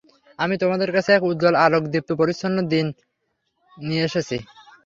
আমি 0.39 0.55
তোমাদের 0.63 0.89
কাছে 0.95 1.09
এক 1.13 1.23
উজ্জ্বল 1.23 1.55
আলোকদীপ্ত 1.65 2.09
পরিচ্ছন্ন 2.19 2.57
দীন 2.71 2.87
নিয়ে 3.77 4.03
এসেছি। 4.03 4.37